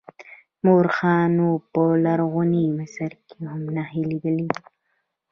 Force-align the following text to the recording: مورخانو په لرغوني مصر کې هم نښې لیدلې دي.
مورخانو 0.65 1.49
په 1.71 1.83
لرغوني 2.05 2.65
مصر 2.77 3.11
کې 3.27 3.37
هم 3.51 3.61
نښې 3.75 4.01
لیدلې 4.09 4.47
دي. 4.53 4.63